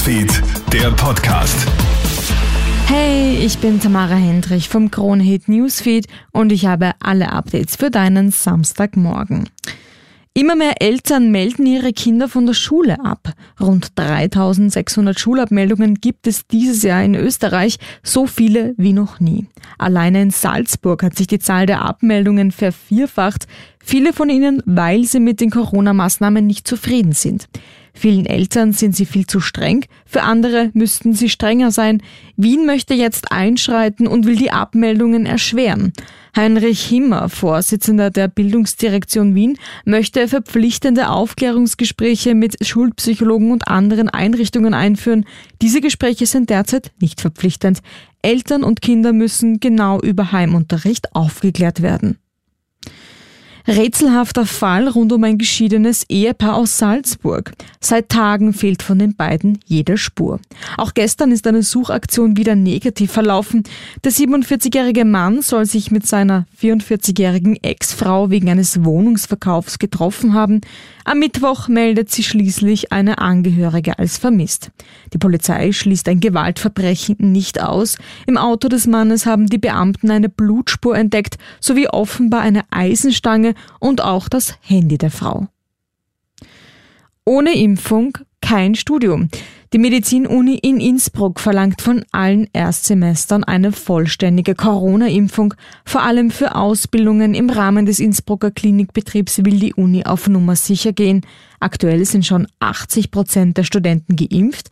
[0.00, 1.68] Newsfeed, der Podcast.
[2.86, 8.30] Hey, ich bin Tamara Hendrich vom Kronehit Newsfeed und ich habe alle Updates für deinen
[8.30, 9.50] Samstagmorgen.
[10.32, 13.34] Immer mehr Eltern melden ihre Kinder von der Schule ab.
[13.60, 19.48] Rund 3600 Schulabmeldungen gibt es dieses Jahr in Österreich, so viele wie noch nie.
[19.76, 23.46] Alleine in Salzburg hat sich die Zahl der Abmeldungen vervierfacht,
[23.80, 27.48] viele von ihnen, weil sie mit den Corona-Maßnahmen nicht zufrieden sind.
[27.92, 32.02] Vielen Eltern sind sie viel zu streng, für andere müssten sie strenger sein.
[32.36, 35.92] Wien möchte jetzt einschreiten und will die Abmeldungen erschweren.
[36.36, 45.24] Heinrich Himmer, Vorsitzender der Bildungsdirektion Wien, möchte verpflichtende Aufklärungsgespräche mit Schulpsychologen und anderen Einrichtungen einführen.
[45.60, 47.80] Diese Gespräche sind derzeit nicht verpflichtend.
[48.22, 52.18] Eltern und Kinder müssen genau über Heimunterricht aufgeklärt werden.
[53.66, 57.52] Rätselhafter Fall rund um ein geschiedenes Ehepaar aus Salzburg.
[57.80, 60.40] Seit Tagen fehlt von den beiden jede Spur.
[60.76, 63.64] Auch gestern ist eine Suchaktion wieder negativ verlaufen.
[64.04, 70.60] Der 47-jährige Mann soll sich mit seiner 44-jährigen Ex-Frau wegen eines Wohnungsverkaufs getroffen haben.
[71.04, 74.70] Am Mittwoch meldet sie schließlich eine Angehörige als vermisst.
[75.12, 77.96] Die Polizei schließt ein Gewaltverbrechen nicht aus.
[78.26, 84.02] Im Auto des Mannes haben die Beamten eine Blutspur entdeckt sowie offenbar eine Eisenstange und
[84.02, 85.48] auch das Handy der Frau.
[87.24, 89.28] Ohne Impfung kein Studium.
[89.72, 95.54] Die Medizinuni in Innsbruck verlangt von allen Erstsemestern eine vollständige Corona-Impfung.
[95.84, 100.92] Vor allem für Ausbildungen im Rahmen des Innsbrucker Klinikbetriebs will die Uni auf Nummer sicher
[100.92, 101.20] gehen.
[101.60, 104.70] Aktuell sind schon 80 Prozent der Studenten geimpft.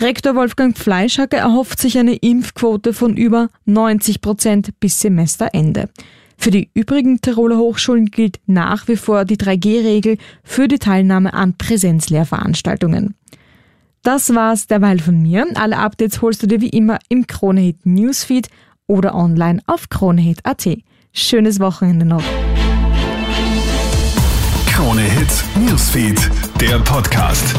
[0.00, 5.88] Rektor Wolfgang Fleischhacke erhofft sich eine Impfquote von über 90 Prozent bis Semesterende.
[6.42, 11.56] Für die übrigen Tiroler Hochschulen gilt nach wie vor die 3G-Regel für die Teilnahme an
[11.56, 13.14] Präsenzlehrveranstaltungen.
[14.02, 15.46] Das war's derweil von mir.
[15.54, 18.48] Alle Updates holst du dir wie immer im Kronehit Newsfeed
[18.88, 20.78] oder online auf kronehit.at.
[21.12, 22.24] Schönes Wochenende noch.
[24.66, 26.28] Kronehit Newsfeed,
[26.60, 27.54] der Podcast.